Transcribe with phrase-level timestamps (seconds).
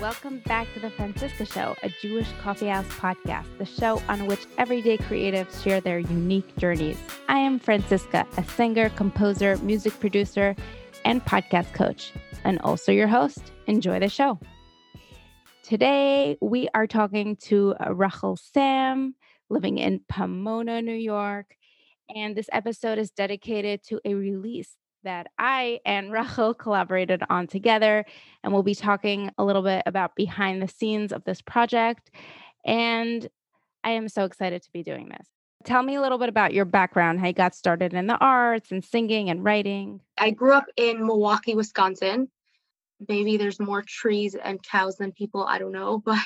[0.00, 4.44] Welcome back to the Franciska Show, a Jewish coffee house podcast, the show on which
[4.58, 6.98] everyday creatives share their unique journeys.
[7.28, 10.54] I am Franciska, a singer, composer, music producer,
[11.06, 12.12] and podcast coach,
[12.44, 13.40] and also your host.
[13.68, 14.38] Enjoy the show.
[15.62, 19.14] Today, we are talking to Rachel Sam,
[19.48, 21.56] living in Pomona, New York.
[22.14, 24.76] And this episode is dedicated to a release
[25.06, 28.04] that I and Rachel collaborated on together.
[28.44, 32.10] And we'll be talking a little bit about behind the scenes of this project.
[32.64, 33.26] And
[33.82, 35.26] I am so excited to be doing this.
[35.64, 38.70] Tell me a little bit about your background, how you got started in the arts
[38.70, 40.00] and singing and writing.
[40.18, 42.28] I grew up in Milwaukee, Wisconsin.
[43.08, 46.18] Maybe there's more trees and cows than people, I don't know, but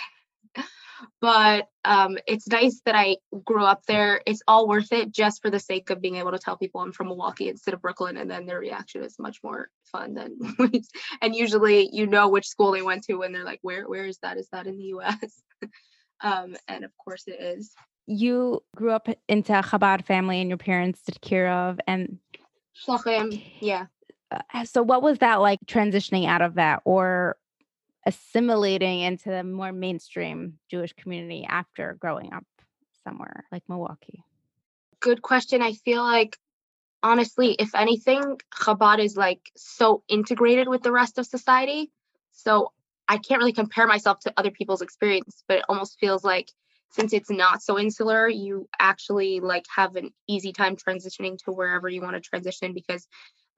[1.20, 4.20] but um, it's nice that I grew up there.
[4.27, 6.92] It's all worth it just for the sake of being able to tell people I'm
[6.92, 10.38] from Milwaukee instead of Brooklyn, and then their reaction is much more fun than.
[11.22, 14.18] and usually, you know which school they went to when they're like, "Where, where is
[14.22, 14.36] that?
[14.36, 15.42] Is that in the U.S.?"
[16.20, 17.72] um, and of course, it is.
[18.06, 22.19] You grew up into a Chabad family, and your parents took care of, and
[22.86, 23.86] Shluchim, yeah.
[24.30, 27.36] Uh, so, what was that like transitioning out of that, or
[28.11, 32.44] assimilating into the more mainstream Jewish community after growing up
[33.05, 34.25] somewhere like Milwaukee?
[34.98, 35.62] Good question.
[35.62, 36.36] I feel like
[37.05, 41.92] honestly, if anything, Chabad is like so integrated with the rest of society.
[42.33, 42.72] So
[43.08, 46.50] I can't really compare myself to other people's experience, but it almost feels like
[46.91, 51.88] since it's not so insular, you actually like have an easy time transitioning to wherever
[51.88, 53.06] you want to transition because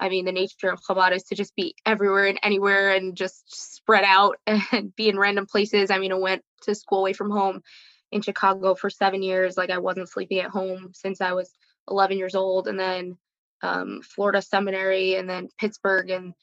[0.02, 3.44] I mean, the nature of Chabad is to just be everywhere and anywhere and just
[3.54, 5.92] spread out and be in random places.
[5.92, 7.62] I mean, I went to school away from home
[8.10, 9.56] in Chicago for seven years.
[9.56, 11.52] Like, I wasn't sleeping at home since I was
[11.88, 12.66] 11 years old.
[12.66, 13.16] And then
[13.62, 16.34] um, Florida Seminary and then Pittsburgh and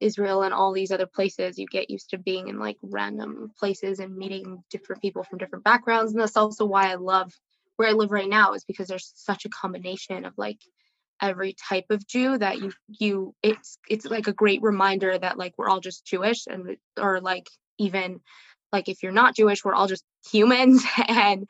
[0.00, 1.58] Israel and all these other places.
[1.58, 5.64] You get used to being in like random places and meeting different people from different
[5.64, 6.12] backgrounds.
[6.12, 7.30] And that's also why I love
[7.76, 10.58] where I live right now, is because there's such a combination of like,
[11.22, 15.54] every type of Jew that you you it's it's like a great reminder that like
[15.56, 18.20] we're all just Jewish and or like even
[18.72, 21.48] like if you're not Jewish we're all just humans and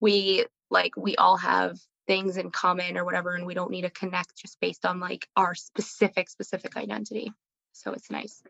[0.00, 1.76] we like we all have
[2.06, 5.28] things in common or whatever and we don't need to connect just based on like
[5.36, 7.32] our specific specific identity.
[7.72, 8.42] So it's nice.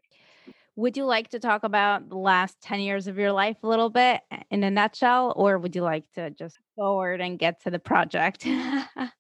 [0.77, 3.91] Would you like to talk about the last 10 years of your life a little
[3.91, 7.71] bit eh, in a nutshell or would you like to just forward and get to
[7.71, 8.47] the project?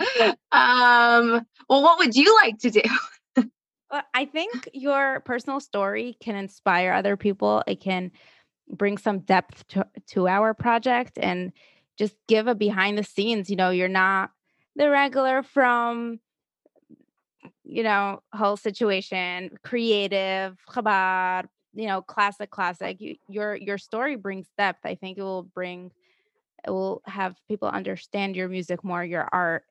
[0.52, 2.82] um, well, what would you like to do?
[3.90, 7.62] well, I think your personal story can inspire other people.
[7.66, 8.10] It can
[8.68, 11.52] bring some depth to, to our project and
[11.98, 13.50] just give a behind the scenes.
[13.50, 14.30] You know, you're not
[14.76, 16.20] the regular from
[17.64, 24.46] you know whole situation creative chabad you know classic classic you, your your story brings
[24.58, 25.90] depth i think it will bring
[26.66, 29.64] it will have people understand your music more your art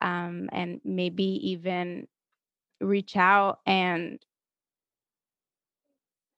[0.00, 2.06] um, and maybe even
[2.80, 4.18] reach out and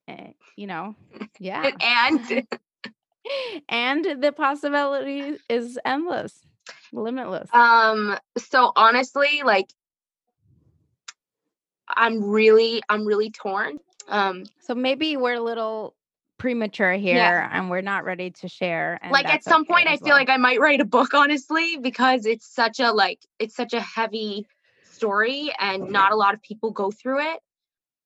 [0.08, 0.94] uh, you know
[1.38, 1.70] yeah.
[1.82, 2.46] And
[3.68, 6.46] and the possibility is endless
[6.92, 7.50] limitless.
[7.52, 9.66] Um so honestly like
[11.88, 13.78] i'm really i'm really torn
[14.08, 15.95] um so maybe we're a little
[16.38, 17.50] premature here yeah.
[17.52, 20.16] and we're not ready to share like at some okay point i feel well.
[20.18, 23.80] like i might write a book honestly because it's such a like it's such a
[23.80, 24.46] heavy
[24.84, 27.40] story and not a lot of people go through it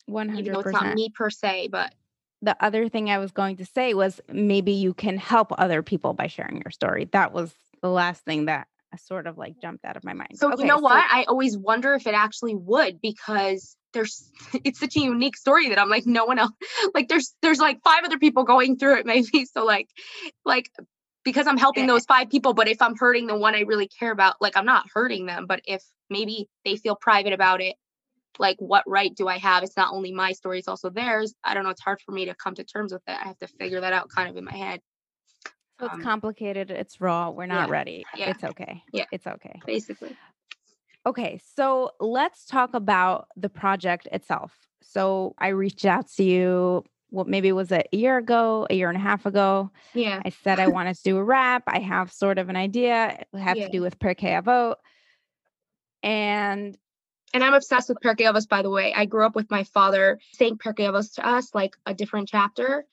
[0.06, 1.92] 100 even though it's not me per se but
[2.42, 6.12] the other thing i was going to say was maybe you can help other people
[6.12, 7.52] by sharing your story that was
[7.82, 10.68] the last thing that sort of like jumped out of my mind so okay, you
[10.68, 14.30] know so- what i always wonder if it actually would because there's
[14.64, 16.52] it's such a unique story that I'm like no one else
[16.94, 19.88] like there's there's like five other people going through it maybe so like
[20.44, 20.70] like
[21.22, 24.10] because I'm helping those five people but if I'm hurting the one I really care
[24.10, 27.76] about like I'm not hurting them but if maybe they feel private about it
[28.38, 29.64] like what right do I have?
[29.64, 31.34] It's not only my story it's also theirs.
[31.44, 33.16] I don't know it's hard for me to come to terms with it.
[33.20, 34.80] I have to figure that out kind of in my head.
[35.78, 38.04] So it's um, complicated it's raw we're not yeah, ready.
[38.14, 38.30] Yeah.
[38.30, 38.82] it's okay.
[38.92, 39.06] Yeah.
[39.12, 39.60] It's okay.
[39.66, 40.16] Basically
[41.06, 44.52] Okay, so let's talk about the project itself.
[44.82, 48.88] So I reached out to you, what maybe it was a year ago, a year
[48.88, 49.70] and a half ago.
[49.94, 50.20] Yeah.
[50.24, 51.64] I said I wanted to do a rap.
[51.66, 53.18] I have sort of an idea.
[53.32, 53.66] It have yeah.
[53.66, 54.76] to do with Pirkei Avot.
[56.02, 56.76] And
[57.32, 58.92] and I'm obsessed with Pirkei Avos, by the way.
[58.92, 62.84] I grew up with my father saying Pirkei Avos to us, like a different chapter,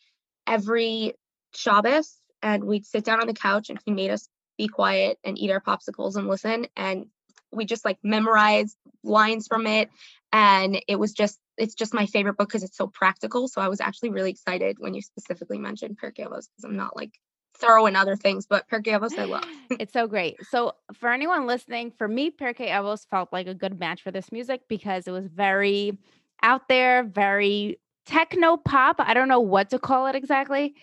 [0.46, 1.14] every
[1.56, 2.20] Shabbos.
[2.44, 5.52] And we'd sit down on the couch and he made us be quiet and eat
[5.52, 6.68] our popsicles and listen.
[6.76, 7.08] And
[7.52, 9.90] we just like memorized lines from it
[10.34, 13.68] and it was just it's just my favorite book because it's so practical so i
[13.68, 17.12] was actually really excited when you specifically mentioned Pirkei Avos because i'm not like
[17.58, 19.44] thorough in other things but Pirkei Avos i love.
[19.80, 20.36] It's so great.
[20.50, 24.32] So for anyone listening for me Pirkei Avos felt like a good match for this
[24.32, 25.98] music because it was very
[26.44, 30.76] out there very techno pop i don't know what to call it exactly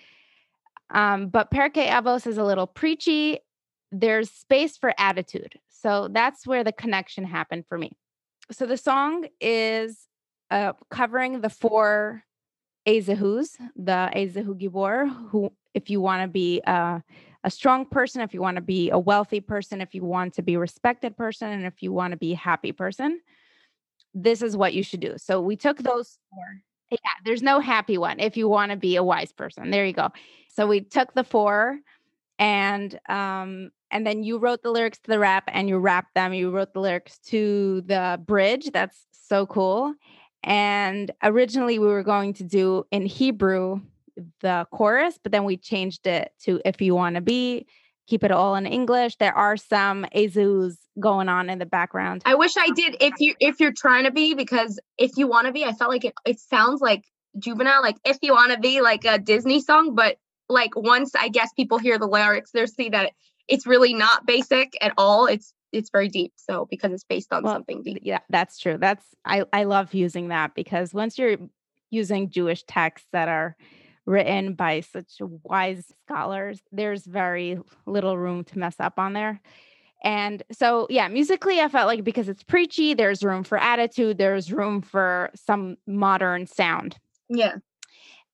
[0.91, 3.39] um, but Avos is a little preachy.
[3.91, 7.93] There's space for attitude so that's where the connection happened for me
[8.51, 10.09] so the song is
[10.51, 12.25] uh, covering the four
[12.87, 17.01] Ezehus, the Ezehu Gibor, who, if you want to be uh,
[17.43, 20.43] a strong person, if you want to be a wealthy person, if you want to
[20.43, 23.21] be respected person, and if you want to be a happy person,
[24.13, 25.15] this is what you should do.
[25.17, 26.63] So we took those four.
[26.91, 29.71] Yeah, there's no happy one if you want to be a wise person.
[29.71, 30.11] There you go.
[30.49, 31.79] So we took the four
[32.39, 36.35] and um and then you wrote the lyrics to the rap and you rapped them.
[36.35, 38.71] You wrote the lyrics to the bridge.
[38.73, 39.95] That's so cool.
[40.43, 43.81] And originally we were going to do in hebrew
[44.43, 47.67] the chorus but then we changed it to if you want to be
[48.07, 49.17] keep it all in english.
[49.17, 52.23] There are some ezus going on in the background.
[52.25, 55.47] I wish i did if you if you're trying to be because if you want
[55.47, 57.05] to be i felt like it, it sounds like
[57.39, 60.17] juvenile like if you want to be like a disney song but
[60.49, 63.13] like once I guess people hear the lyrics, they see that
[63.49, 65.27] it's really not basic at all.
[65.27, 66.33] It's it's very deep.
[66.37, 68.01] So because it's based on well, something deep.
[68.03, 68.79] Yeah, that's true.
[68.79, 71.37] That's I I love using that because once you're
[71.91, 73.57] using Jewish texts that are
[74.07, 79.41] written by such wise scholars, there's very little room to mess up on there.
[80.03, 84.53] And so, yeah, musically, I felt like because it's preachy, there's room for attitude, there's
[84.53, 86.99] room for some modern sound.
[87.31, 87.57] Yeah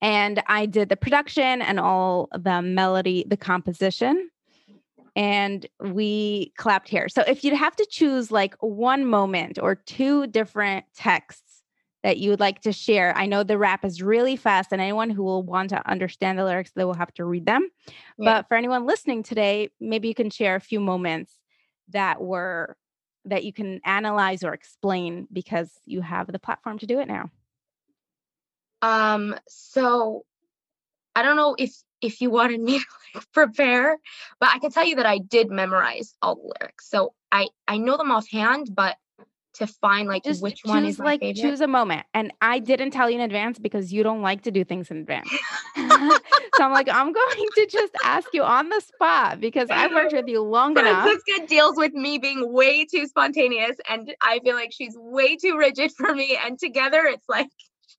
[0.02, 4.30] and I did the production and all the melody, the composition,
[5.16, 7.08] and we clapped here.
[7.08, 11.62] So if you'd have to choose like one moment or two different texts
[12.02, 15.10] that you would like to share, I know the rap is really fast, and anyone
[15.10, 17.68] who will want to understand the lyrics, they will have to read them.
[17.86, 17.92] Yeah.
[18.18, 21.32] But for anyone listening today, maybe you can share a few moments
[21.90, 22.76] that were
[23.26, 27.30] that you can analyze or explain because you have the platform to do it now.
[28.82, 30.24] Um, so
[31.20, 32.84] I don't know if if you wanted me to
[33.14, 33.98] like prepare,
[34.38, 36.88] but I can tell you that I did memorize all the lyrics.
[36.88, 38.96] So I I know them offhand, but
[39.54, 41.42] to find like just which one is like favorite.
[41.42, 42.06] choose a moment.
[42.14, 44.98] And I didn't tell you in advance because you don't like to do things in
[44.98, 45.28] advance.
[45.76, 50.12] so I'm like, I'm going to just ask you on the spot because I've worked
[50.12, 51.06] with you long enough.
[51.06, 55.56] Franciska deals with me being way too spontaneous, and I feel like she's way too
[55.56, 56.38] rigid for me.
[56.42, 57.48] And together, it's like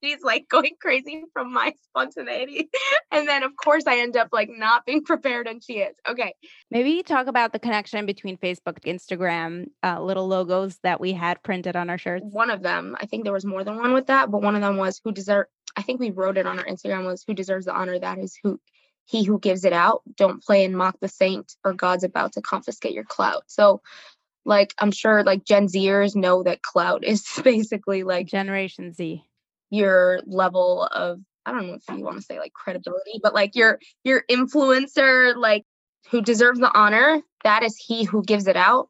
[0.03, 2.69] she's like going crazy from my spontaneity.
[3.13, 5.94] And then of course I end up like not being prepared and she is.
[6.07, 6.33] Okay.
[6.69, 11.75] Maybe talk about the connection between Facebook, Instagram, uh, little logos that we had printed
[11.75, 12.24] on our shirts.
[12.25, 14.62] One of them, I think there was more than one with that, but one of
[14.62, 17.65] them was who deserve I think we wrote it on our Instagram was who deserves
[17.65, 18.59] the honor that is who
[19.06, 20.03] he who gives it out.
[20.15, 23.44] Don't play and mock the saint or God's about to confiscate your clout.
[23.48, 23.81] So
[24.45, 29.24] like I'm sure like Gen Zers know that clout is basically like Generation Z
[29.72, 33.56] your level of I don't know if you want to say like credibility, but like
[33.56, 35.66] your your influencer, like
[36.12, 38.90] who deserves the honor, that is he who gives it out.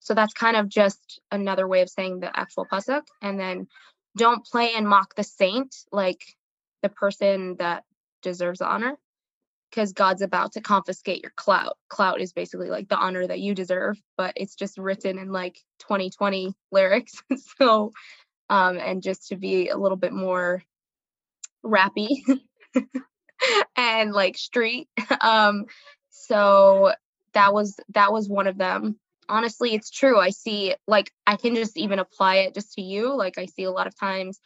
[0.00, 3.02] So that's kind of just another way of saying the actual pasuk.
[3.22, 3.68] And then
[4.16, 6.20] don't play and mock the saint, like
[6.82, 7.84] the person that
[8.22, 8.98] deserves the honor,
[9.70, 11.78] because God's about to confiscate your clout.
[11.88, 15.58] Clout is basically like the honor that you deserve, but it's just written in like
[15.78, 17.22] 2020 lyrics.
[17.58, 17.92] so
[18.48, 20.62] um, and just to be a little bit more
[21.64, 22.08] rappy
[23.76, 24.88] and like street.
[25.20, 25.66] Um,
[26.10, 26.92] so
[27.34, 28.98] that was that was one of them.
[29.28, 30.18] Honestly, it's true.
[30.18, 33.14] I see like I can just even apply it just to you.
[33.14, 34.40] Like I see a lot of times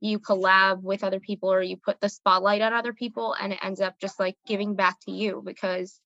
[0.00, 3.60] you collab with other people or you put the spotlight on other people and it
[3.62, 6.00] ends up just like giving back to you because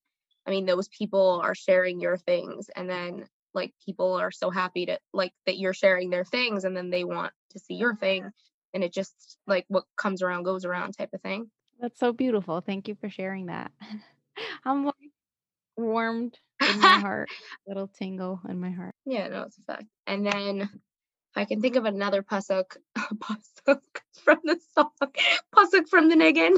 [0.47, 3.27] I mean those people are sharing your things and then
[3.57, 7.05] like people are so happy to like that you're sharing their things and then they
[7.05, 8.31] want to see your thing
[8.75, 11.51] and it just like what comes around goes around type of thing.
[11.81, 13.73] That's so beautiful thank you for sharing that.
[14.65, 14.95] I'm like
[15.77, 17.31] warmed in my heart
[17.67, 18.95] little tingle in my heart.
[19.05, 20.71] Yeah no it's a fact and then if
[21.37, 23.81] i can think of another pasuk pasuk
[24.25, 24.91] from the song
[25.55, 26.57] pasuk from the niggin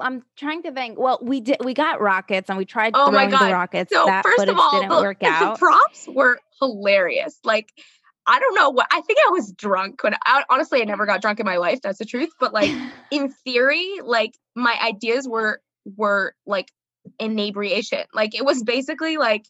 [0.00, 0.98] I'm trying to think.
[0.98, 1.58] Well, we did.
[1.64, 3.92] We got rockets, and we tried oh throwing the rockets.
[3.92, 5.54] So that first of all, didn't the, work out.
[5.54, 7.38] The props were hilarious.
[7.44, 7.70] Like
[8.26, 8.86] I don't know what.
[8.90, 10.14] I think I was drunk when.
[10.24, 11.80] I, honestly, I never got drunk in my life.
[11.82, 12.30] That's the truth.
[12.38, 12.70] But like
[13.10, 15.60] in theory, like my ideas were
[15.96, 16.70] were like
[17.18, 18.04] inebriation.
[18.14, 19.46] Like it was basically like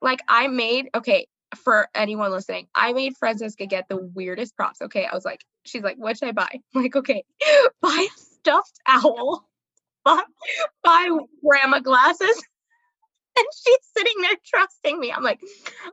[0.00, 4.82] like I made okay for anyone listening, I made Francesca get the weirdest props.
[4.82, 6.48] Okay, I was like, she's like, what should I buy?
[6.74, 7.24] I'm like, okay,
[7.82, 9.46] buy a stuffed owl,
[10.04, 10.22] by,
[10.82, 11.08] buy
[11.44, 12.42] grandma glasses.
[13.36, 15.12] And she's sitting there trusting me.
[15.12, 15.38] I'm like,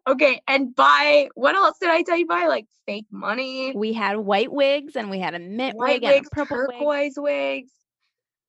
[0.08, 2.26] okay, and buy what else did I tell you?
[2.26, 3.72] Buy like fake money.
[3.76, 6.68] We had white wigs and we had a mint white wig wigs, and a purple
[6.88, 7.12] wig.
[7.18, 7.72] wigs.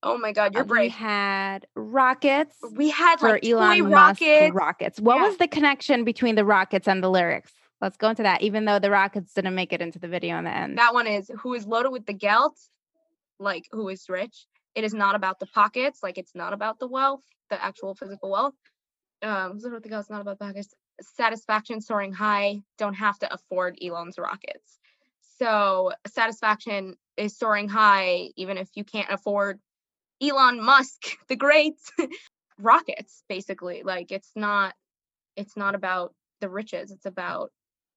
[0.02, 4.22] Oh my god, you're Uh, We had rockets We had for like Elon toy Musk
[4.22, 4.54] rockets.
[4.54, 4.98] rockets.
[5.00, 5.26] What Yeah.
[5.28, 7.52] was the connection between the rockets and the lyrics?
[7.82, 10.44] Let's go into that, even though the rockets didn't make it into the video in
[10.44, 10.78] the end.
[10.78, 12.58] That one is who is loaded with the gelt,
[13.38, 14.46] like who is rich.
[14.74, 18.30] It is not about the pockets, like it's not about the wealth, the actual physical
[18.30, 18.54] wealth.
[19.22, 20.74] Um, gelt, it's not about pockets.
[21.00, 24.78] Satisfaction soaring high, don't have to afford Elon's rockets.
[25.38, 29.60] So satisfaction is soaring high, even if you can't afford
[30.22, 31.76] Elon Musk, the great
[32.58, 33.82] rockets, basically.
[33.82, 34.74] Like it's not,
[35.36, 36.90] it's not about the riches.
[36.90, 37.50] It's about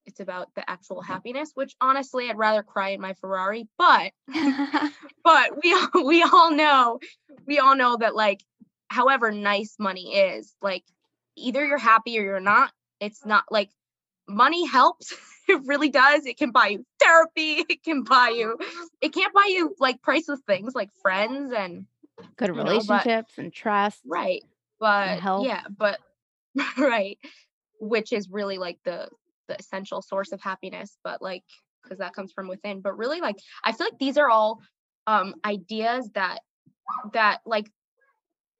[0.05, 1.11] it's about the actual mm-hmm.
[1.11, 4.11] happiness which honestly i'd rather cry in my ferrari but
[5.23, 6.99] but we all, we all know
[7.45, 8.43] we all know that like
[8.89, 10.83] however nice money is like
[11.35, 13.69] either you're happy or you're not it's not like
[14.27, 15.13] money helps
[15.47, 18.57] it really does it can buy you therapy it can buy you
[19.01, 21.85] it can't buy you like priceless things like friends and
[22.35, 23.99] Good know, but- relationships and trust.
[24.05, 24.43] right
[24.79, 25.99] but yeah but
[26.77, 27.17] right
[27.79, 29.07] which is really like the
[29.49, 31.43] the essential source of happiness but like
[31.83, 34.61] because that comes from within but really like i feel like these are all
[35.07, 36.39] um ideas that
[37.13, 37.69] that like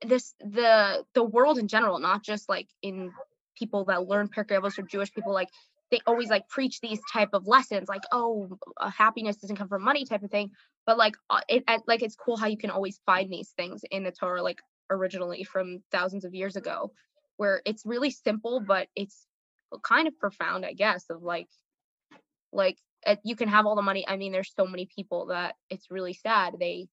[0.02, 3.12] this the the world in general not just like in
[3.58, 5.50] people that learn Pirkei Avos or jewish people like
[5.92, 9.84] they always like preach these type of lessons like oh uh, happiness doesn't come from
[9.84, 10.52] money type of thing
[10.86, 13.82] but like uh, it uh, like it's cool how you can always find these things
[13.92, 16.92] in the torah like originally from thousands of years ago
[17.38, 19.26] where it's really simple but it's
[19.84, 21.48] kind of profound i guess of like
[22.52, 24.06] like uh, you can have all the money.
[24.08, 26.56] I mean there's so many people that it's really sad.
[26.60, 26.88] They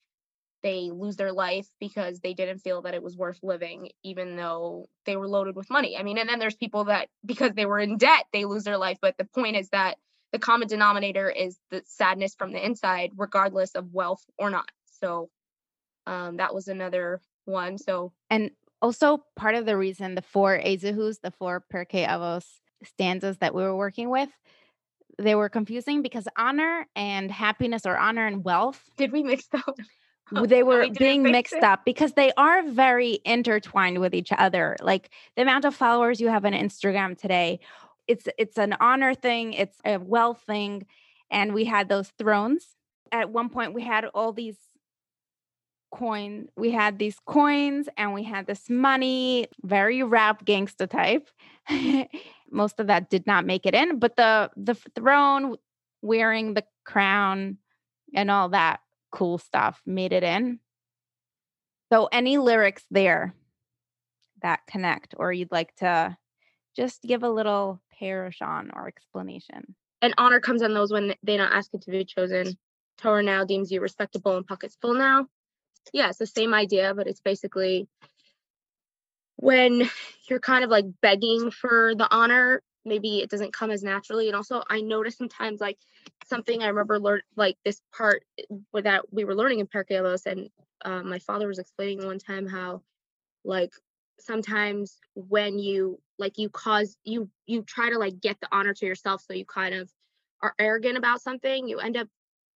[0.63, 4.89] they lose their life because they didn't feel that it was worth living even though
[5.05, 5.97] they were loaded with money.
[5.97, 8.79] I mean and then there's people that because they were in debt they lose their
[8.79, 8.99] life.
[9.01, 9.97] But the point is that
[10.33, 14.71] the common denominator is the sadness from the inside regardless of wealth or not.
[15.01, 15.31] So
[16.07, 17.79] um that was another one.
[17.79, 18.51] So And
[18.83, 23.63] also part of the reason the four Ezehus, the four Pirkei Avos stanzas that we
[23.63, 24.29] were working with,
[25.19, 29.63] they were confusing because honor and happiness or honor and wealth, did we mix one?
[29.69, 29.75] Oh,
[30.43, 31.65] w- they No, were we being mixed it.
[31.65, 34.77] up because they are very intertwined with each other.
[34.83, 37.61] Like the amount of followers you have on Instagram today,
[38.07, 40.87] it's it's an honor thing, it's a wealth thing,
[41.31, 42.77] and we had those thrones.
[43.13, 44.57] At one point we had all these
[45.93, 51.31] coin we had these coins and we had this money very rap gangsta type
[52.51, 55.57] most of that did not make it in but the the throne
[56.03, 57.59] wearing the crown
[58.15, 60.59] and all that cool stuff made it in
[61.93, 63.35] so any lyrics there
[64.43, 66.17] that connect or you'd like to
[66.77, 71.37] just give a little parish on or explanation and honor comes on those when they
[71.37, 72.57] not ask it to be chosen.
[72.99, 75.27] Torah now deems you respectable and pockets full now.
[75.93, 77.89] Yeah, it's the same idea, but it's basically
[79.37, 79.89] when
[80.29, 84.29] you're kind of like begging for the honor, maybe it doesn't come as naturally.
[84.29, 85.79] And also, I notice sometimes like
[86.27, 88.25] something I remember learn like this part
[88.71, 90.49] where that we were learning in Pirkei Avos, and
[90.85, 92.83] uh, my father was explaining one time how
[93.45, 93.73] like
[94.19, 98.87] sometimes when you like you cause you you try to like get the honor to
[98.87, 99.91] yourself so you kind of
[100.43, 102.09] are arrogant about something you end up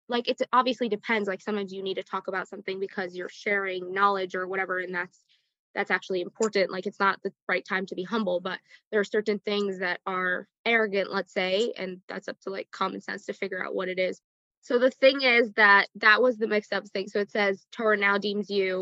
[0.07, 3.91] like it's obviously depends like sometimes you need to talk about something because you're sharing
[3.91, 5.19] knowledge or whatever and that's
[5.77, 8.57] that's actually important like it's not the right time to be humble but
[8.91, 12.99] there are certain things that are arrogant let's say and that's up to like common
[12.99, 14.19] sense to figure out what it is.
[14.61, 17.07] So the thing is that that was the mixed up thing.
[17.07, 18.81] So it says torah now deems you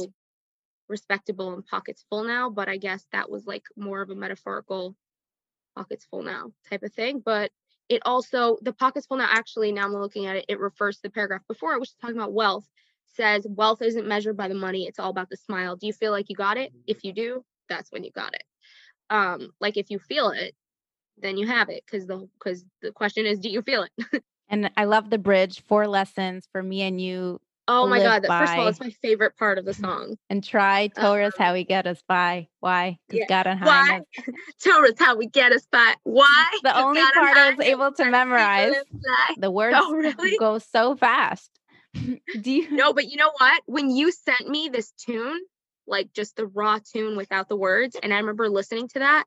[0.88, 4.96] respectable and pockets full now but i guess that was like more of a metaphorical
[5.76, 7.22] pockets full now type of thing.
[7.24, 7.52] But
[7.90, 11.02] it also the pockets full now actually now i'm looking at it it refers to
[11.04, 12.66] the paragraph before which is talking about wealth
[13.16, 15.76] says wealth isn't measured by the money it's all about the smile.
[15.76, 16.72] Do you feel like you got it?
[16.88, 18.44] If you do that's when you got it.
[19.10, 20.54] Um like if you feel it
[21.22, 24.24] then you have it because the because the question is do you feel it?
[24.48, 28.28] And i love the bridge four lessons for me and you oh my god that,
[28.28, 30.18] first of all it's my favorite part of the song.
[30.30, 32.48] And try torah's Uh, how we get us by.
[32.60, 33.00] Why?
[33.08, 33.26] Because yeah.
[33.28, 34.02] god on high why?
[34.64, 35.96] torah's how we get us by.
[36.04, 36.60] Why?
[36.64, 39.36] The only God part i was able to memorize our people fly.
[39.38, 40.38] the words Oh, really?
[40.38, 41.50] go so fast
[42.42, 43.64] do you No, but you know what?
[43.66, 45.40] When you sent me this tune,
[45.88, 49.26] like just the raw tune without the words, and I remember listening to that,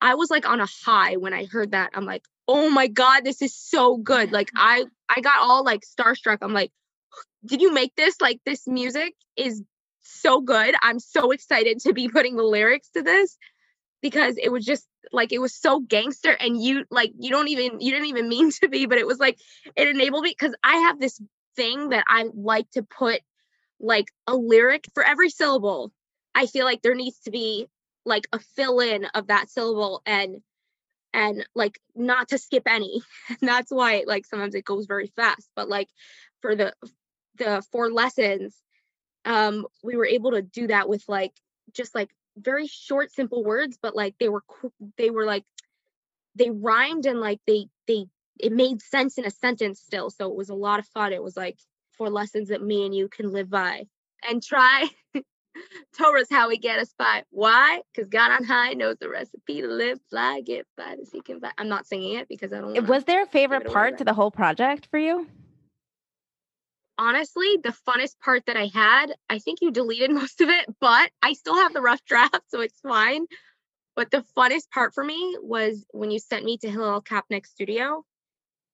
[0.00, 1.90] I was like on a high when I heard that.
[1.94, 4.32] I'm like, oh my God, this is so good.
[4.32, 6.38] Like I I got all like starstruck.
[6.42, 6.72] I'm like,
[7.44, 8.20] did you make this?
[8.20, 9.62] Like this music is
[10.02, 10.74] so good.
[10.82, 13.36] I'm so excited to be putting the lyrics to this
[14.02, 17.80] because it was just like it was so gangster and you like you don't even
[17.80, 19.38] you didn't even mean to be but it was like
[19.74, 21.20] it enabled me because i have this
[21.56, 23.20] thing that i like to put
[23.80, 25.92] like a lyric for every syllable
[26.34, 27.66] i feel like there needs to be
[28.04, 30.40] like a fill in of that syllable and
[31.16, 33.02] and like not to skip any.
[33.28, 35.88] And that's why like sometimes it goes very fast but like
[36.40, 36.72] for the
[37.36, 38.56] the four lessons
[39.24, 41.32] um we were able to do that with like
[41.72, 44.42] just like very short simple words but like they were
[44.96, 45.44] they were like
[46.34, 48.06] they rhymed and like they they
[48.38, 51.22] it made sense in a sentence still so it was a lot of fun it
[51.22, 51.58] was like
[51.96, 53.84] four lessons that me and you can live by
[54.28, 54.86] and try
[55.98, 57.22] Torah's how we get us by.
[57.30, 57.80] Why?
[57.94, 61.40] Because God on high knows the recipe to live, fly, get by, the seek and
[61.40, 61.50] by.
[61.56, 62.86] I'm not singing it because I don't.
[62.86, 65.26] Was there a favorite part to the whole project for you?
[66.98, 71.10] honestly, the funnest part that I had, I think you deleted most of it, but
[71.22, 73.26] I still have the rough draft, so it's fine.
[73.94, 78.04] But the funnest part for me was when you sent me to Hillel Kapnick studio.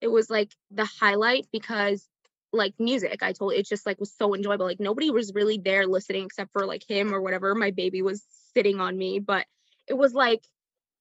[0.02, 2.06] It was like the highlight because
[2.52, 4.66] like music, I told it just like was so enjoyable.
[4.66, 7.54] Like nobody was really there listening except for like him or whatever.
[7.54, 9.46] My baby was sitting on me, but
[9.88, 10.44] it was like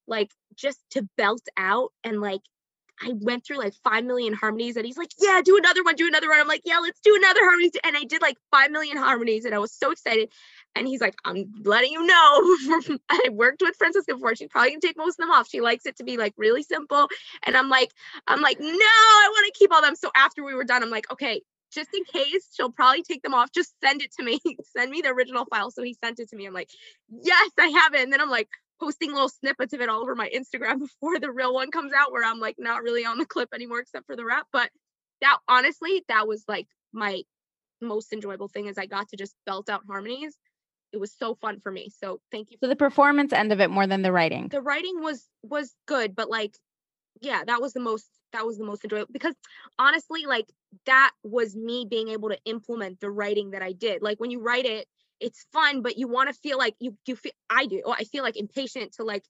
[0.08, 2.42] like just to belt out and like
[3.04, 6.08] I went through like 5 million harmonies and he's like, yeah, do another one, do
[6.08, 6.40] another one.
[6.40, 7.72] I'm like, yeah, let's do another harmony.
[7.84, 10.32] And I did like 5 million harmonies and I was so excited.
[10.76, 12.98] And he's like, I'm letting you know.
[13.10, 14.36] I worked with Franciska before.
[14.36, 15.50] She's probably gonna take most of them off.
[15.50, 17.08] She likes it to be like really simple.
[17.44, 17.92] And I'm like,
[18.28, 19.96] I'm like, no, I want to keep all them.
[19.96, 21.42] So after we were done, I'm like, okay,
[21.74, 24.40] just in case she'll probably take them off, just send it to me.
[24.78, 25.72] send me the original file.
[25.72, 26.46] So he sent it to me.
[26.46, 26.70] I'm like,
[27.10, 28.02] yes, I have it.
[28.02, 28.50] And then I'm like,
[28.82, 32.12] posting little snippets of it all over my Instagram before the real one comes out
[32.12, 34.48] where I'm like not really on the clip anymore except for the rap.
[34.52, 34.72] But
[35.22, 37.22] that honestly, that was like my
[37.80, 40.36] most enjoyable thing is I got to just belt out harmonies.
[40.94, 41.90] It was so fun for me.
[41.90, 42.58] So thank you.
[42.62, 44.50] So the performance end of it more than the writing.
[44.50, 46.56] The writing was was good, but like
[47.22, 49.36] yeah, that was the most that was the most enjoyable because
[49.78, 50.46] honestly, like
[50.86, 54.02] that was me being able to implement the writing that I did.
[54.02, 54.88] Like when you write it,
[55.20, 57.82] it's fun, but you want to feel like you you feel I do.
[57.88, 59.24] I feel like impatient to like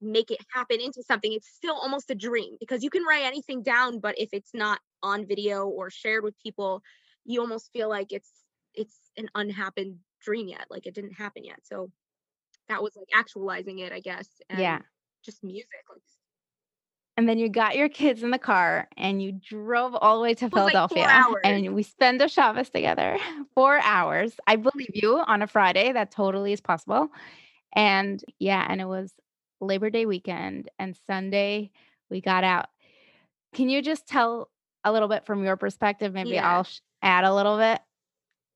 [0.00, 1.32] make it happen into something.
[1.32, 4.78] It's still almost a dream because you can write anything down, but if it's not
[5.02, 6.82] on video or shared with people,
[7.24, 8.30] you almost feel like it's
[8.74, 10.66] it's an unhappened dream yet.
[10.70, 11.60] Like it didn't happen yet.
[11.62, 11.90] So
[12.68, 14.28] that was like actualizing it, I guess.
[14.48, 14.78] And yeah.
[15.24, 16.02] Just music, like
[17.16, 20.34] and then you got your kids in the car and you drove all the way
[20.34, 21.02] to Philadelphia.
[21.04, 23.18] Like and we spend a Shabbos together.
[23.54, 24.34] Four hours.
[24.46, 25.92] I believe you on a Friday.
[25.92, 27.08] That totally is possible.
[27.74, 29.12] And yeah, and it was
[29.60, 31.70] Labor Day weekend and Sunday
[32.10, 32.66] we got out.
[33.54, 34.50] Can you just tell
[34.82, 36.12] a little bit from your perspective?
[36.12, 36.48] Maybe yeah.
[36.48, 37.80] I'll sh- add a little bit.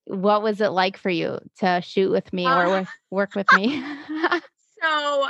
[0.08, 3.46] What was it like for you to shoot with me uh, or with, work with
[3.52, 3.82] me?
[4.82, 5.28] so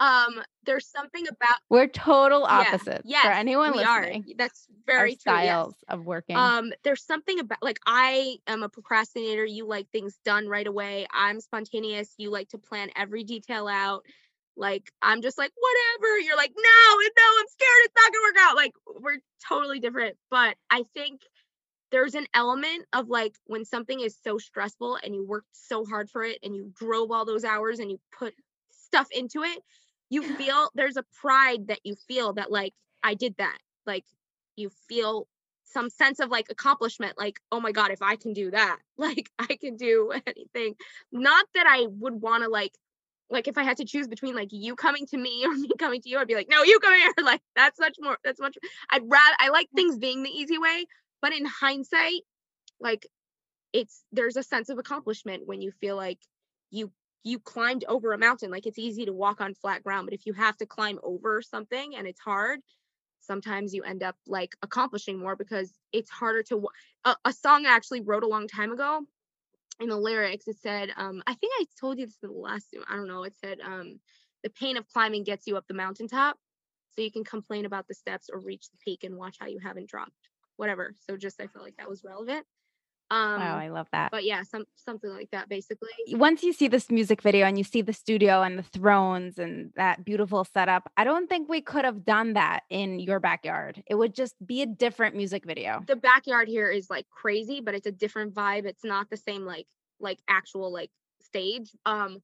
[0.00, 4.34] um there's something about we're total opposites yeah, yes, for anyone we listening are.
[4.36, 5.94] that's very Our styles yes.
[5.96, 10.48] of working um there's something about like i am a procrastinator you like things done
[10.48, 14.04] right away i'm spontaneous you like to plan every detail out
[14.56, 18.36] like i'm just like whatever you're like no no i'm scared it's not gonna work
[18.40, 21.22] out like we're totally different but i think
[21.92, 26.10] there's an element of like when something is so stressful and you worked so hard
[26.10, 28.34] for it and you drove all those hours and you put
[28.70, 29.58] stuff into it
[30.10, 33.58] you feel there's a pride that you feel that like I did that.
[33.86, 34.04] Like
[34.56, 35.26] you feel
[35.64, 39.30] some sense of like accomplishment like oh my god if I can do that like
[39.38, 40.74] I can do anything.
[41.12, 42.72] Not that I would want to like
[43.28, 46.00] like if I had to choose between like you coming to me or me coming
[46.02, 48.56] to you I'd be like no you come here like that's much more that's much
[48.90, 50.86] I'd rather I like things being the easy way
[51.26, 52.22] but in hindsight
[52.78, 53.04] like
[53.72, 56.20] it's there's a sense of accomplishment when you feel like
[56.70, 56.92] you
[57.24, 60.24] you climbed over a mountain like it's easy to walk on flat ground but if
[60.24, 62.60] you have to climb over something and it's hard
[63.22, 66.68] sometimes you end up like accomplishing more because it's harder to
[67.04, 69.00] a, a song i actually wrote a long time ago
[69.80, 72.68] in the lyrics it said um i think i told you this in the last
[72.88, 73.98] i don't know it said um
[74.44, 76.36] the pain of climbing gets you up the mountaintop
[76.94, 79.58] so you can complain about the steps or reach the peak and watch how you
[79.58, 80.25] haven't dropped
[80.56, 82.46] whatever so just i felt like that was relevant
[83.10, 84.10] um, wow, I love that.
[84.10, 85.90] But yeah, some something like that basically.
[86.08, 89.70] Once you see this music video and you see the studio and the thrones and
[89.76, 93.82] that beautiful setup, I don't think we could have done that in your backyard.
[93.86, 95.84] It would just be a different music video.
[95.86, 98.66] The backyard here is like crazy, but it's a different vibe.
[98.66, 99.66] It's not the same like
[100.00, 100.90] like actual like
[101.22, 101.70] stage.
[101.84, 102.22] Um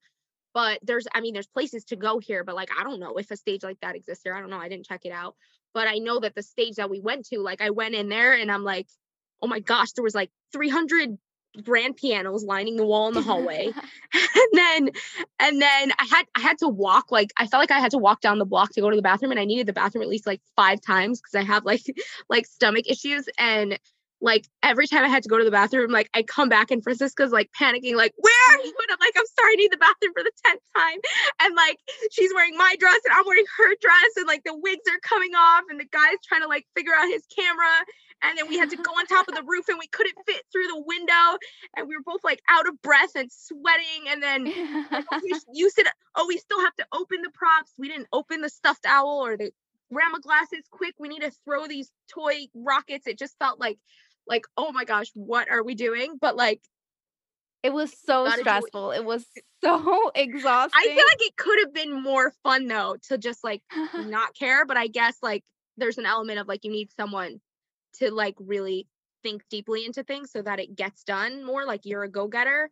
[0.55, 3.31] but there's I mean there's places to go here, but like I don't know if
[3.31, 4.35] a stage like that exists here.
[4.35, 4.59] I don't know.
[4.59, 5.37] I didn't check it out.
[5.75, 8.35] But I know that the stage that we went to, like I went in there
[8.35, 8.89] and I'm like,
[9.41, 11.17] oh my gosh, there was like 300
[11.63, 13.71] grand pianos lining the wall in the hallway.
[14.15, 14.91] and then
[15.41, 17.99] and then I had I had to walk like I felt like I had to
[17.99, 20.09] walk down the block to go to the bathroom and I needed the bathroom at
[20.09, 21.83] least like 5 times because I have like
[22.29, 23.79] like stomach issues and
[24.23, 26.83] like every time I had to go to the bathroom, like I come back and
[26.83, 28.73] Franciska's like panicking, like, where are you?
[28.73, 30.99] And I'm like, I'm sorry, I need the bathroom for the 10th time.
[31.43, 31.79] And like
[32.13, 35.35] she's wearing my dress and I'm wearing her dress, and like the wigs are coming
[35.35, 37.75] off, and the guy's trying to like figure out his camera.
[38.23, 40.43] And then we had to go on top of the roof and we couldn't fit
[40.53, 41.39] through the window.
[41.77, 44.07] And we were both like out of breath and sweating.
[44.09, 45.21] And then oh,
[45.53, 47.73] you said, oh, we still have to open the props.
[47.77, 49.51] We didn't open the stuffed owl or the
[49.93, 50.95] grandma glasses quick.
[50.99, 53.07] We need to throw these toy rockets.
[53.07, 53.79] It just felt like
[54.27, 56.19] like, oh my gosh, what are we doing?
[56.21, 56.61] But like,
[57.63, 58.91] it was so stressful.
[58.91, 59.25] It was
[59.65, 60.81] so exhausting.
[60.81, 63.63] I feel like it could have been more fun though to just like
[63.95, 64.67] not care.
[64.67, 65.45] But I guess like
[65.77, 67.41] there's an element of like you need someone
[67.99, 68.89] to like really
[69.23, 71.65] think deeply into things so that it gets done more.
[71.65, 72.71] Like you're a go getter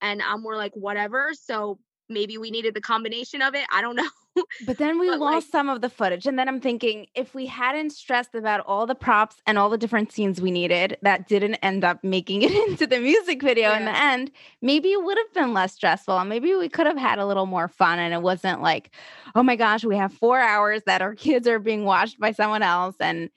[0.00, 1.30] and I'm more like whatever.
[1.34, 3.66] So maybe we needed the combination of it.
[3.72, 4.08] I don't know.
[4.66, 6.26] But then we but lost like, some of the footage.
[6.26, 9.78] And then I'm thinking if we hadn't stressed about all the props and all the
[9.78, 13.78] different scenes we needed that didn't end up making it into the music video yeah.
[13.78, 16.18] in the end, maybe it would have been less stressful.
[16.18, 18.00] And maybe we could have had a little more fun.
[18.00, 18.90] And it wasn't like,
[19.36, 22.64] oh my gosh, we have four hours that our kids are being watched by someone
[22.64, 22.96] else.
[22.98, 23.30] And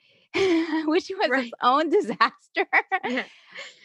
[0.86, 1.44] which was right.
[1.44, 2.66] its own disaster.
[3.04, 3.22] Yeah.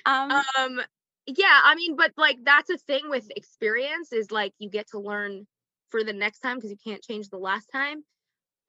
[0.05, 0.81] um, um
[1.25, 4.99] yeah, I mean, but like that's a thing with experience is like you get to
[4.99, 5.47] learn
[5.89, 8.03] for the next time because you can't change the last time.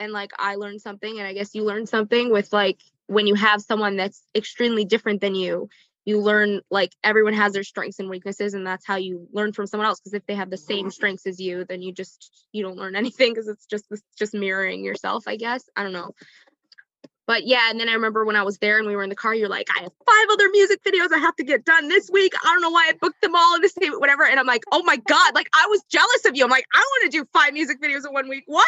[0.00, 3.34] And like I learned something, and I guess you learned something with like when you
[3.34, 5.68] have someone that's extremely different than you,
[6.04, 9.66] you learn like everyone has their strengths and weaknesses, and that's how you learn from
[9.66, 10.00] someone else.
[10.00, 12.96] Because if they have the same strengths as you, then you just you don't learn
[12.96, 15.64] anything because it's just it's just mirroring yourself, I guess.
[15.76, 16.12] I don't know
[17.26, 19.16] but yeah, and then I remember when I was there and we were in the
[19.16, 22.10] car, you're like, I have five other music videos I have to get done this
[22.12, 22.34] week.
[22.44, 24.24] I don't know why I booked them all in the same whatever.
[24.24, 26.44] And I'm like, oh my God, like I was jealous of you.
[26.44, 28.44] I'm like, I want to do five music videos in one week.
[28.46, 28.66] What?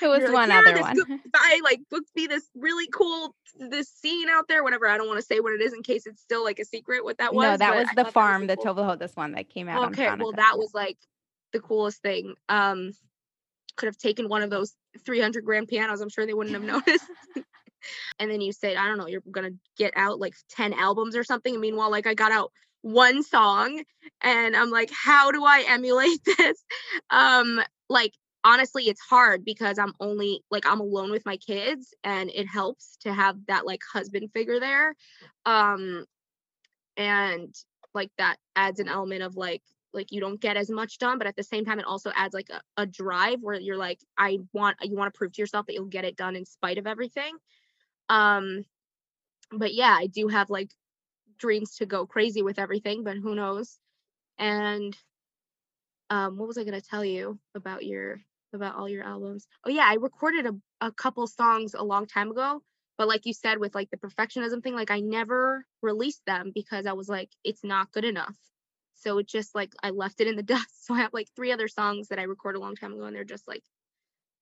[0.00, 1.20] It was one like, yeah, other one.
[1.34, 4.86] I like booked me this really cool this scene out there, whatever.
[4.86, 7.04] I don't want to say what it is in case it's still like a secret
[7.04, 7.44] what that was.
[7.44, 8.74] No, that was the farm, was cool.
[8.74, 9.92] the Tovahotis one that came out.
[9.92, 10.98] Okay, well, that was like
[11.52, 12.34] the coolest thing.
[12.48, 12.92] Um
[13.76, 14.74] could have taken one of those
[15.04, 16.00] 300 grand pianos.
[16.00, 17.04] I'm sure they wouldn't have noticed
[18.18, 21.24] and then you said i don't know you're gonna get out like 10 albums or
[21.24, 21.54] something.
[21.54, 23.82] And meanwhile like i got out one song
[24.22, 26.64] and i'm like how do i emulate this?
[27.10, 28.12] Um like
[28.44, 32.96] honestly it's hard because i'm only like i'm alone with my kids and it helps
[33.00, 34.94] to have that like husband figure there.
[35.44, 36.04] Um
[36.96, 37.54] and
[37.94, 39.62] like that adds an element of like
[39.94, 42.34] like you don't get as much done but at the same time it also adds
[42.34, 45.66] like a, a drive where you're like i want you want to prove to yourself
[45.66, 47.36] that you'll get it done in spite of everything
[48.08, 48.64] um,
[49.52, 50.70] but yeah, I do have like
[51.38, 53.78] dreams to go crazy with everything, but who knows?
[54.38, 54.96] And
[56.10, 58.20] um, what was I gonna tell you about your
[58.54, 59.46] about all your albums?
[59.64, 62.62] Oh yeah, I recorded a, a couple songs a long time ago,
[62.96, 66.86] but like you said, with like the perfectionism thing, like I never released them because
[66.86, 68.34] I was like, it's not good enough.
[68.94, 70.86] So it just like I left it in the dust.
[70.86, 73.14] So I have like three other songs that I recorded a long time ago, and
[73.14, 73.62] they're just like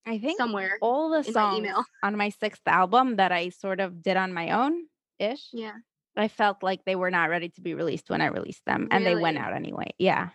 [0.07, 4.03] I think somewhere all the songs my on my sixth album that I sort of
[4.03, 4.85] did on my own
[5.19, 5.49] ish.
[5.53, 5.73] Yeah.
[6.17, 9.05] I felt like they were not ready to be released when I released them, and
[9.05, 9.91] they went out anyway.
[9.99, 10.31] Yeah.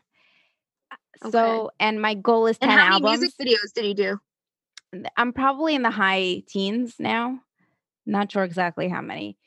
[0.91, 1.31] Uh, okay.
[1.31, 3.19] So, and my goal is ten and how albums.
[3.19, 4.19] music videos did you do?
[5.17, 7.39] I'm probably in the high teens now.
[8.05, 9.37] Not sure exactly how many.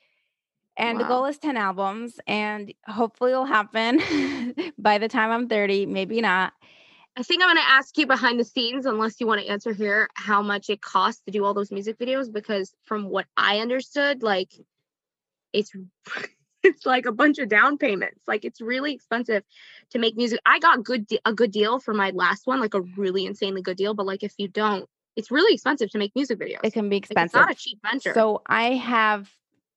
[0.77, 1.05] And wow.
[1.05, 6.21] the goal is 10 albums, and hopefully it'll happen by the time I'm 30, maybe
[6.21, 6.53] not.
[7.17, 9.73] I think I'm going to ask you behind the scenes, unless you want to answer
[9.73, 12.33] here, how much it costs to do all those music videos.
[12.33, 14.53] Because from what I understood, like
[15.53, 15.71] it's
[16.63, 18.21] it's like a bunch of down payments.
[18.27, 19.45] Like it's really expensive
[19.91, 20.41] to make music.
[20.45, 23.63] I got good de- a good deal for my last one, like a really insanely
[23.63, 23.95] good deal.
[23.95, 26.61] But like if you don't, it's really expensive to make music videos.
[26.65, 27.35] It can be expensive.
[27.35, 28.15] Like, it's not a cheap venture.
[28.15, 29.31] So I have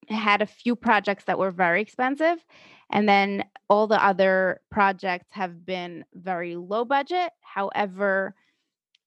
[0.09, 2.43] had a few projects that were very expensive
[2.91, 7.31] and then all the other projects have been very low budget.
[7.41, 8.33] However,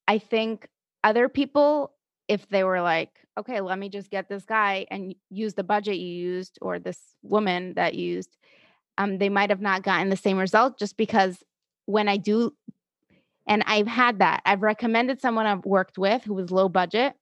[0.07, 0.69] I think
[1.03, 1.93] other people,
[2.29, 5.97] if they were like, okay, let me just get this guy and use the budget
[5.97, 8.37] you used or this woman that used,
[8.99, 11.43] um, they might have not gotten the same result just because
[11.87, 12.53] when I do,
[13.47, 17.15] and I've had that, I've recommended someone I've worked with who was low budget,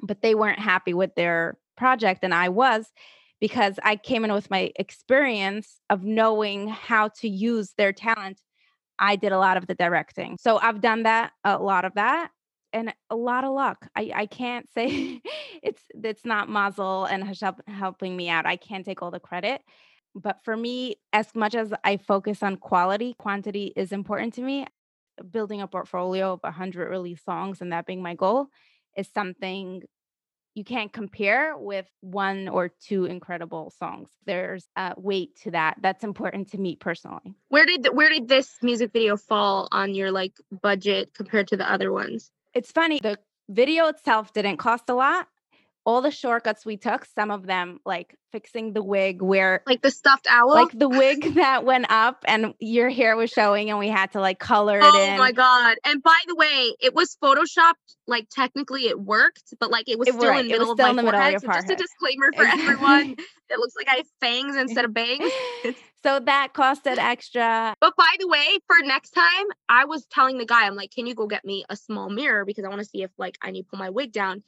[0.00, 2.92] but they weren't happy with their project than I was
[3.40, 8.38] because I came in with my experience of knowing how to use their talent.
[8.98, 10.36] I did a lot of the directing.
[10.38, 12.30] So I've done that, a lot of that
[12.72, 13.88] and a lot of luck.
[13.96, 15.20] I, I can't say
[15.62, 18.46] it's it's not Mazel and Hashem helping me out.
[18.46, 19.62] I can't take all the credit.
[20.14, 24.66] But for me, as much as I focus on quality, quantity is important to me.
[25.30, 28.48] Building a portfolio of 100 release songs and that being my goal
[28.96, 29.82] is something
[30.54, 34.10] you can't compare with one or two incredible songs.
[34.26, 35.76] There's a weight to that.
[35.80, 37.34] That's important to me personally.
[37.48, 41.70] Where did where did this music video fall on your like budget compared to the
[41.70, 42.30] other ones?
[42.54, 43.00] It's funny.
[43.00, 45.28] The video itself didn't cost a lot
[45.90, 49.90] all the shortcuts we took, some of them like fixing the wig where like the
[49.90, 53.88] stuffed owl, like the wig that went up and your hair was showing and we
[53.88, 55.14] had to like color it oh in.
[55.14, 55.78] Oh my god.
[55.84, 57.74] And by the way, it was photoshopped,
[58.06, 60.94] like technically it worked, but like it was it still in the middle of my
[60.94, 61.40] forehead.
[61.40, 63.16] So just a disclaimer for everyone.
[63.52, 65.28] It looks like I have fangs instead of bangs.
[66.04, 67.74] so that costed extra.
[67.80, 71.08] But by the way, for next time, I was telling the guy, I'm like, can
[71.08, 73.50] you go get me a small mirror because I want to see if like I
[73.50, 74.44] need to pull my wig down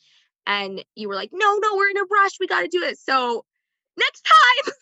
[0.47, 2.33] and you were like, no, no, we're in a rush.
[2.41, 2.99] We got to do it.
[2.99, 3.45] So
[3.99, 4.75] next time.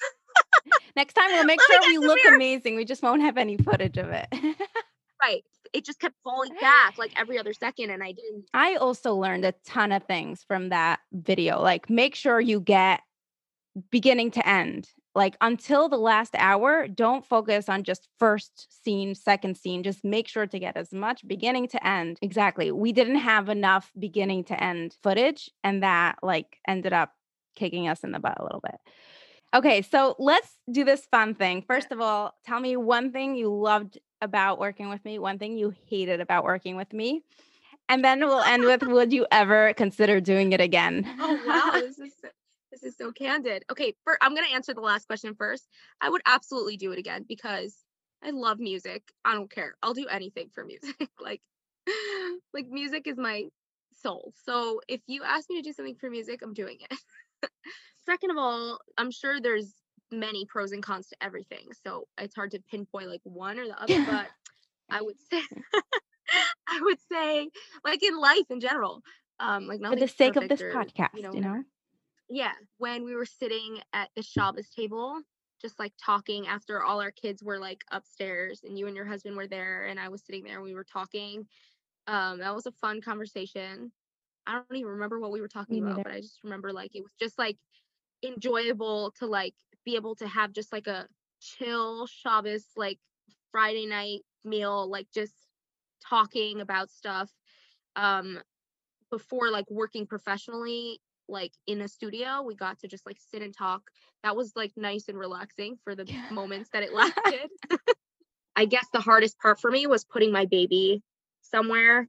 [0.96, 2.36] next time we'll make sure we look mirror.
[2.36, 2.76] amazing.
[2.76, 4.26] We just won't have any footage of it.
[5.22, 5.44] right.
[5.72, 7.90] It just kept falling back like every other second.
[7.90, 8.46] And I didn't.
[8.54, 11.60] I also learned a ton of things from that video.
[11.60, 13.00] Like make sure you get
[13.90, 19.56] beginning to end like until the last hour don't focus on just first scene second
[19.56, 22.18] scene just make sure to get as much beginning to end.
[22.22, 22.70] Exactly.
[22.70, 27.12] We didn't have enough beginning to end footage and that like ended up
[27.56, 28.76] kicking us in the butt a little bit.
[29.54, 31.62] Okay so let's do this fun thing.
[31.66, 35.56] First of all tell me one thing you loved about working with me one thing
[35.56, 37.22] you hated about working with me
[37.88, 41.04] and then we'll end with would you ever consider doing it again?
[41.18, 41.80] Oh wow.
[41.80, 42.12] This is
[42.80, 43.64] this is so candid.
[43.70, 45.68] Okay, for, I'm going to answer the last question first.
[46.00, 47.76] I would absolutely do it again because
[48.22, 49.02] I love music.
[49.24, 49.74] I don't care.
[49.82, 50.96] I'll do anything for music.
[51.20, 51.40] like
[52.52, 53.44] like music is my
[54.02, 54.32] soul.
[54.44, 57.50] So if you ask me to do something for music, I'm doing it.
[58.06, 59.72] Second of all, I'm sure there's
[60.12, 61.66] many pros and cons to everything.
[61.84, 64.26] So it's hard to pinpoint like one or the other, but
[64.90, 65.42] I would say
[66.68, 67.48] I would say
[67.84, 69.02] like in life in general.
[69.38, 71.62] Um like not for the sake of this or, podcast, you know, you know?
[72.30, 75.20] Yeah, when we were sitting at the Shabbos table,
[75.60, 79.36] just like talking after all our kids were like upstairs and you and your husband
[79.36, 81.46] were there and I was sitting there and we were talking.
[82.06, 83.92] Um, that was a fun conversation.
[84.46, 87.02] I don't even remember what we were talking about, but I just remember like it
[87.02, 87.58] was just like
[88.22, 91.08] enjoyable to like be able to have just like a
[91.40, 92.98] chill Shabbos like
[93.50, 95.34] Friday night meal, like just
[96.08, 97.30] talking about stuff.
[97.96, 98.40] Um,
[99.10, 102.42] before like working professionally like in a studio.
[102.42, 103.82] We got to just like sit and talk.
[104.22, 107.48] That was like nice and relaxing for the moments that it lasted.
[108.56, 111.02] I guess the hardest part for me was putting my baby
[111.42, 112.08] somewhere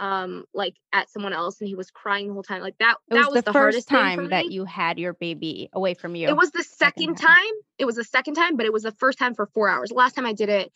[0.00, 3.14] um like at someone else and he was crying the whole time like that it
[3.14, 6.26] that was, was the, the first time that you had your baby away from you
[6.26, 7.36] it was the second, second time.
[7.36, 9.92] time it was the second time but it was the first time for four hours
[9.92, 10.72] last time i did it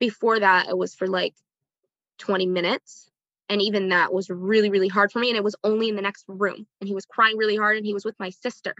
[0.00, 1.34] before that it was for like
[2.18, 3.08] 20 minutes
[3.48, 6.02] and even that was really really hard for me and it was only in the
[6.02, 8.74] next room and he was crying really hard and he was with my sister.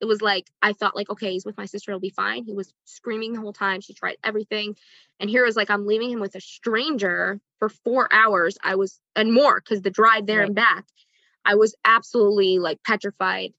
[0.00, 2.44] It was like i thought like okay he's with my sister he'll be fine.
[2.44, 4.76] He was screaming the whole time she tried everything
[5.20, 8.58] and here was like i'm leaving him with a stranger for four hours.
[8.62, 10.46] I was and more because the drive there right.
[10.46, 10.84] and back
[11.44, 13.52] i was absolutely like petrified.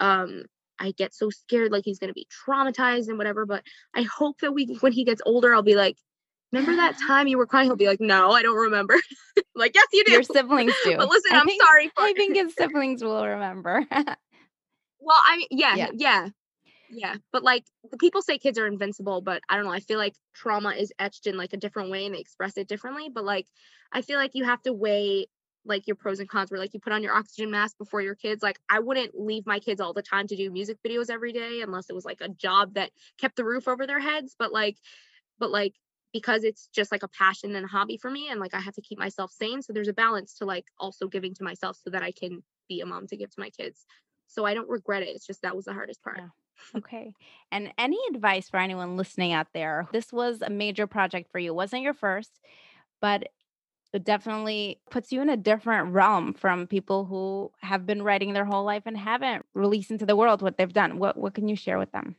[0.00, 0.44] Um
[0.78, 3.62] i get so scared like he's going to be traumatized and whatever but
[3.94, 5.98] i hope that we when he gets older i'll be like
[6.52, 7.66] remember that time you were crying?
[7.66, 8.96] He'll be like, no, I don't remember.
[9.54, 10.12] like, yes, you do.
[10.12, 10.96] Your siblings do.
[10.96, 11.88] but listen, I am sorry.
[11.88, 13.86] For- I think his siblings will remember.
[13.90, 16.28] well, I mean, yeah, yeah, yeah,
[16.90, 17.14] yeah.
[17.32, 19.72] But like, the people say kids are invincible, but I don't know.
[19.72, 22.68] I feel like trauma is etched in like a different way and they express it
[22.68, 23.08] differently.
[23.12, 23.46] But like,
[23.92, 25.26] I feel like you have to weigh
[25.66, 28.14] like your pros and cons where like you put on your oxygen mask before your
[28.14, 31.32] kids like i wouldn't leave my kids all the time to do music videos every
[31.32, 34.52] day unless it was like a job that kept the roof over their heads but
[34.52, 34.78] like
[35.38, 35.74] but like
[36.12, 38.74] because it's just like a passion and a hobby for me and like I have
[38.74, 41.90] to keep myself sane so there's a balance to like also giving to myself so
[41.90, 43.84] that I can be a mom to give to my kids.
[44.26, 45.08] So I don't regret it.
[45.08, 46.18] It's just that was the hardest part.
[46.18, 46.28] Yeah.
[46.76, 47.14] Okay.
[47.50, 49.88] And any advice for anyone listening out there?
[49.92, 51.50] This was a major project for you.
[51.50, 52.38] It wasn't your first,
[53.00, 53.28] but
[53.92, 58.44] it definitely puts you in a different realm from people who have been writing their
[58.44, 60.98] whole life and haven't released into the world what they've done.
[60.98, 62.14] What what can you share with them?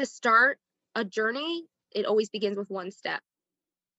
[0.00, 0.58] To start
[0.94, 3.20] a journey, it always begins with one step.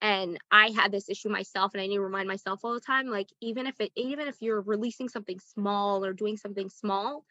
[0.01, 3.07] And I had this issue myself, and I need to remind myself all the time
[3.07, 7.23] like, even if it, even if you're releasing something small or doing something small,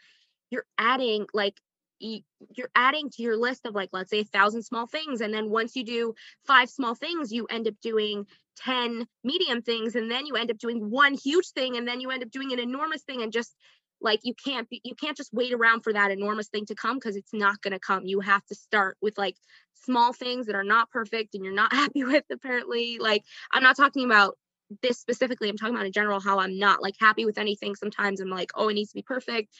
[0.51, 1.55] you're adding like
[1.99, 2.21] you,
[2.57, 5.51] you're adding to your list of like let's say a thousand small things and then
[5.51, 6.15] once you do
[6.47, 8.25] five small things you end up doing
[8.57, 12.11] 10 medium things and then you end up doing one huge thing and then you
[12.11, 13.55] end up doing an enormous thing and just
[14.01, 16.97] like you can't be you can't just wait around for that enormous thing to come
[16.97, 18.07] because it's not going to come.
[18.07, 19.37] You have to start with like
[19.75, 22.99] small things that are not perfect and you're not happy with apparently.
[22.99, 24.37] Like i'm not talking about
[24.83, 28.21] this specifically i'm talking about in general how i'm not like happy with anything sometimes.
[28.21, 29.55] I'm like oh it needs to be perfect.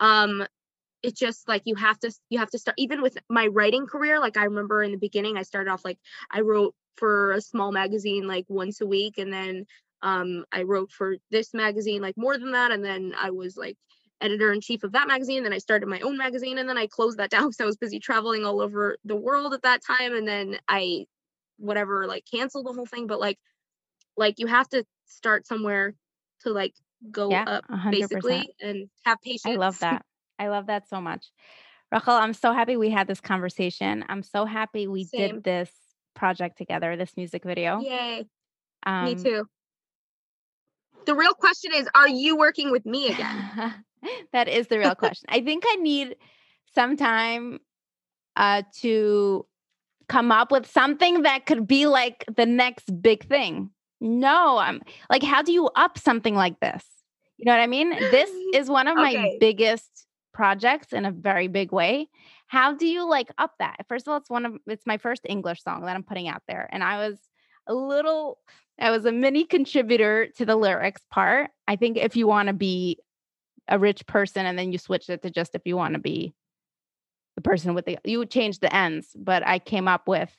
[0.00, 0.46] Um
[1.02, 4.18] it's just like you have to you have to start even with my writing career
[4.18, 5.98] like i remember in the beginning i started off like
[6.30, 9.66] i wrote for a small magazine like once a week and then
[10.04, 13.76] um i wrote for this magazine like more than that and then i was like
[14.20, 16.86] editor in chief of that magazine then i started my own magazine and then i
[16.86, 20.14] closed that down because i was busy traveling all over the world at that time
[20.14, 21.04] and then i
[21.58, 23.38] whatever like canceled the whole thing but like
[24.16, 25.94] like you have to start somewhere
[26.40, 26.74] to like
[27.10, 27.90] go Yeah, up 100%.
[27.90, 30.04] basically and have patience I love that.
[30.38, 31.30] I love that so much.
[31.92, 34.04] Rachel, I'm so happy we had this conversation.
[34.08, 35.36] I'm so happy we Same.
[35.36, 35.70] did this
[36.14, 37.80] project together, this music video.
[37.80, 38.24] yay
[38.86, 39.46] Um, me too
[41.06, 43.74] the real question is are you working with me again
[44.32, 45.26] that is the real question.
[45.28, 46.16] I think I need
[46.74, 47.60] some time
[48.36, 49.46] uh, to
[50.08, 53.70] come up with something that could be like the next big thing.
[54.00, 56.84] No, I'm like, how do you up something like this?
[57.38, 57.90] You know what I mean?
[57.90, 62.08] This is one of my biggest projects in a very big way.
[62.48, 63.76] How do you like up that?
[63.88, 66.42] First of all, it's one of it's my first English song that I'm putting out
[66.46, 66.68] there.
[66.70, 67.18] And I was
[67.66, 68.38] a little
[68.78, 71.50] I was a mini contributor to the lyrics part.
[71.68, 72.98] I think if you want to be
[73.68, 76.34] a rich person and then you switch it to just if you want to be
[77.36, 80.30] the person with the you change the ends but i came up with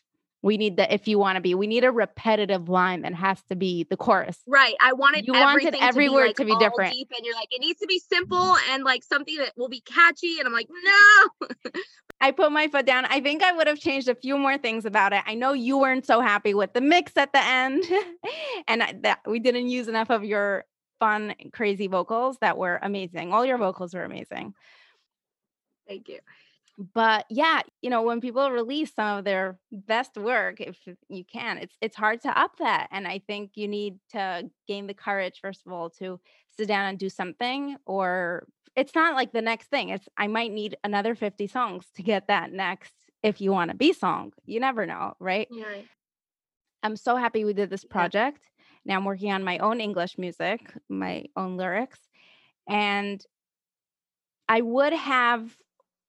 [0.45, 3.41] we need the if you want to be we need a repetitive line that has
[3.49, 4.37] to be the chorus.
[4.47, 6.93] Right i wanted You wanted everything every to word like, to be different.
[6.93, 8.71] deep and you're like it needs to be simple mm-hmm.
[8.73, 11.49] and like something that will be catchy and i'm like no!
[12.21, 13.05] I put my foot down.
[13.05, 15.21] I think i would have changed a few more things about it.
[15.25, 17.83] I know you weren't so happy with the mix at the end
[18.67, 20.65] and I- that we didn't use enough of your
[20.99, 23.33] fun crazy vocals that were amazing.
[23.33, 24.53] All your vocals were amazing.
[25.87, 26.19] Thank you
[26.77, 31.57] but yeah you know when people release some of their best work if you can
[31.57, 35.39] it's it's hard to up that and i think you need to gain the courage
[35.41, 36.19] first of all to
[36.57, 40.51] sit down and do something or it's not like the next thing it's i might
[40.51, 44.59] need another 50 songs to get that next if you want to be song you
[44.59, 45.47] never know right?
[45.49, 45.75] You're
[46.83, 47.89] i'm so happy we did this Yeah.
[47.91, 48.41] project.
[48.85, 51.99] Now i'm working on my own english music my own lyrics
[52.69, 53.23] and
[54.47, 55.55] i would have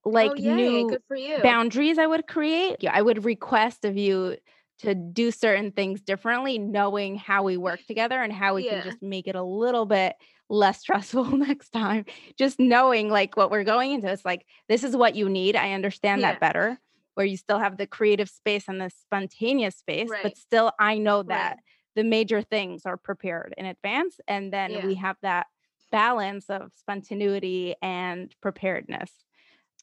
[0.06, 2.76] Oh, like oh, new good for you boundaries I would create.
[2.80, 4.36] Yeah, I would request of you
[4.78, 8.72] to do certain things differently, knowing how we work together and how we Yeah.
[8.74, 10.16] can just make it a little bit
[10.48, 12.04] less stressful next time.
[12.38, 14.10] Just knowing like what we're going into.
[14.10, 15.56] It's like, this is what you need.
[15.56, 16.32] I understand Yeah.
[16.32, 16.78] that better,
[17.14, 20.22] where you still have the creative space and the spontaneous space, Right.
[20.22, 21.60] but still I know that Right.
[21.94, 24.20] the major things are prepared in advance.
[24.28, 24.82] And then Yeah.
[24.82, 25.46] we have that
[25.90, 29.24] balance of spontaneity and preparedness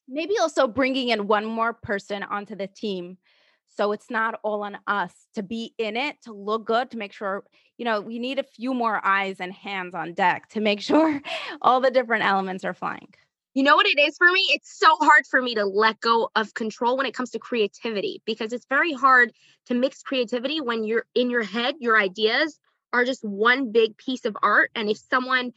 [0.08, 3.18] maybe also bringing in one more person onto the team
[3.76, 7.14] so it's not all on us to be in it to look good to make
[7.14, 7.44] sure
[7.78, 11.22] you know we need a few more eyes and hands on deck to make sure
[11.62, 13.08] all the different elements are flying
[13.56, 14.42] You know what it is for me?
[14.50, 18.22] It's so hard for me to let go of control when it comes to creativity
[18.26, 19.32] because it's very hard
[19.68, 22.60] to mix creativity when you're in your head, your ideas
[22.94, 24.72] are just one big piece of art.
[24.74, 25.54] And if someone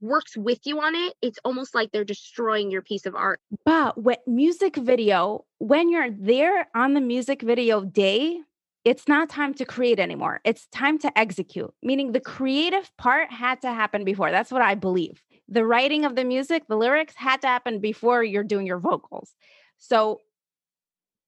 [0.00, 3.40] works with you on it, it's almost like they're destroying your piece of art.
[3.64, 8.40] but what music video when you're there on the music video day
[8.84, 13.60] it's not time to create anymore it's time to execute meaning the creative part had
[13.60, 17.40] to happen before that's what i believe the writing of the music the lyrics had
[17.42, 19.34] to happen before you're doing your vocals
[19.78, 20.20] so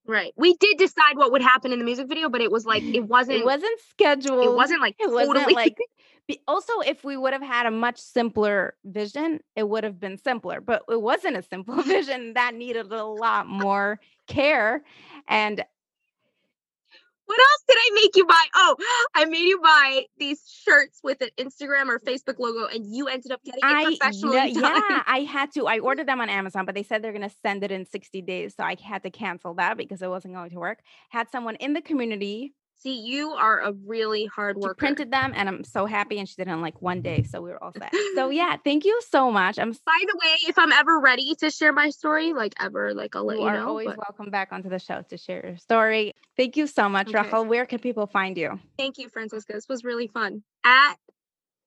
[0.05, 0.33] Right.
[0.35, 3.01] We did decide what would happen in the music video, but it was like it
[3.07, 5.77] wasn't it wasn't scheduled it wasn't like it wasn't like
[6.47, 10.61] also if we would have had a much simpler vision it would have been simpler
[10.61, 14.83] but it wasn't a simple vision that needed a lot more care
[15.27, 15.63] and
[17.25, 18.43] What else did I make you buy?
[18.55, 18.75] Oh,
[19.15, 23.31] I made you buy these shirts with an Instagram or Facebook logo, and you ended
[23.31, 24.83] up getting it I professionally kn- done.
[24.89, 25.65] yeah, I had to.
[25.67, 28.21] I ordered them on Amazon, but they said they're going to send it in 60
[28.23, 28.55] days.
[28.55, 30.79] So I had to cancel that because it wasn't going to work.
[31.09, 32.53] Had someone in the community
[32.83, 34.75] See, you are a really hard She worker.
[34.75, 36.19] printed them and I'm so happy.
[36.19, 37.23] And she did it in like one day.
[37.23, 37.93] So we were all set.
[38.15, 39.57] So yeah, thank you so much.
[39.57, 43.15] I'm By the way, if I'm ever ready to share my story, like ever, like
[43.15, 43.69] I'll let you you, are know.
[43.69, 46.13] always but welcome back onto the show to share your story.
[46.35, 47.21] Thank you so much, Okay.
[47.21, 47.45] Rachel.
[47.45, 48.59] Where can people find you?
[48.77, 49.53] thank you, Franciska.
[49.53, 50.43] This was really fun.
[50.65, 50.95] At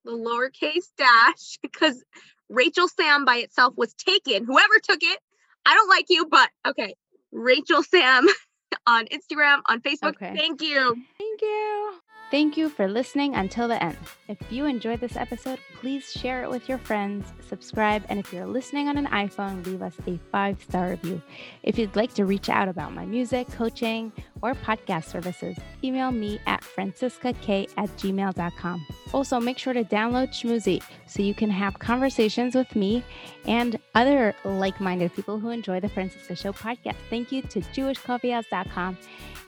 [0.04, 2.04] the lowercase dash, because
[2.50, 4.44] Rachel Sam by itself was taken.
[4.44, 5.18] Whoever took it,
[5.64, 6.94] I don't like you, but okay.
[7.32, 8.26] Rachel Sam
[8.86, 10.16] on Instagram, on Facebook.
[10.16, 10.34] Okay.
[10.36, 11.04] Thank you.
[11.18, 12.00] Thank you.
[12.28, 13.96] Thank you for listening until the end.
[14.26, 18.46] If you enjoyed this episode, please share it with your friends, subscribe, and if you're
[18.46, 21.22] listening on an iPhone, leave us a five star review.
[21.62, 24.12] If you'd like to reach out about my music, coaching,
[24.42, 28.86] or podcast services, email me at franciscak at gmail.com.
[29.12, 33.02] Also, make sure to download Schmoozy so you can have conversations with me
[33.46, 36.96] and other like minded people who enjoy the Franciska Show podcast.
[37.10, 38.98] Thank you to jewishcoffeehouse.com.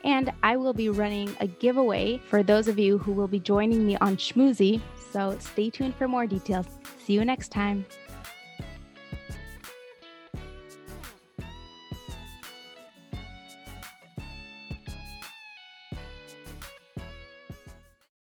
[0.05, 3.87] And I will be running a giveaway for those of you who will be joining
[3.87, 4.81] me on Schmoozy.
[5.13, 6.67] So stay tuned for more details.
[7.05, 7.85] See you next time.